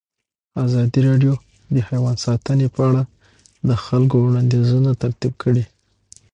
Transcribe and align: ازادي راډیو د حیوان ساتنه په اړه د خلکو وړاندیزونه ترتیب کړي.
ازادي 0.65 0.99
راډیو 1.07 1.33
د 1.75 1.77
حیوان 1.87 2.15
ساتنه 2.25 2.67
په 2.75 2.81
اړه 2.89 3.01
د 3.67 3.71
خلکو 3.85 4.15
وړاندیزونه 4.21 4.91
ترتیب 5.01 5.33
کړي. 5.43 5.63